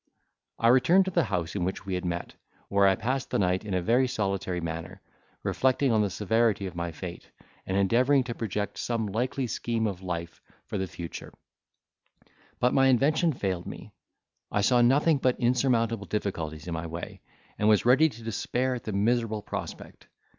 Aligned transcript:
I 0.57 0.69
returned 0.69 1.05
to 1.05 1.11
the 1.11 1.25
house 1.25 1.55
in 1.55 1.63
which 1.63 1.85
we 1.85 1.93
had 1.93 2.05
met, 2.05 2.33
where 2.69 2.87
I 2.87 2.95
passed 2.95 3.29
the 3.29 3.37
night 3.37 3.63
in 3.63 3.75
a 3.75 3.83
very 3.83 4.07
solitary 4.07 4.59
manner, 4.59 4.99
reflecting 5.43 5.91
on 5.91 6.01
the 6.01 6.09
severity 6.09 6.65
of 6.65 6.73
my 6.75 6.91
fate, 6.91 7.29
and 7.67 7.77
endeavouring 7.77 8.23
to 8.23 8.33
project 8.33 8.79
some 8.79 9.05
likely 9.05 9.45
scheme 9.45 9.85
of 9.85 10.01
life 10.01 10.41
for 10.65 10.79
the 10.79 10.87
future; 10.87 11.31
but 12.59 12.73
my 12.73 12.87
invention 12.87 13.31
failed 13.31 13.67
me; 13.67 13.93
I 14.51 14.61
saw 14.61 14.81
nothing 14.81 15.19
but 15.19 15.39
insurmountable 15.39 16.07
difficulties 16.07 16.65
in 16.67 16.73
my 16.73 16.87
way, 16.87 17.21
and 17.59 17.69
was 17.69 17.85
ready 17.85 18.09
to 18.09 18.23
despair 18.23 18.73
at 18.73 18.85
the 18.85 18.93
miserable 18.93 19.43
prospect! 19.43 20.07